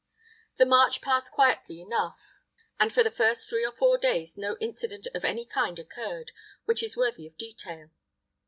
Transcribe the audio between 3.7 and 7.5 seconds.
four days no incident of any kind occurred which is worthy of